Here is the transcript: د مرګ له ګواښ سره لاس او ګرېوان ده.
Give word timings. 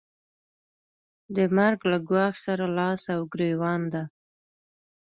د 1.35 1.37
مرګ 1.57 1.79
له 1.91 1.97
ګواښ 2.09 2.35
سره 2.45 2.65
لاس 2.77 3.01
او 3.15 3.21
ګرېوان 3.33 3.81
ده. 3.93 4.03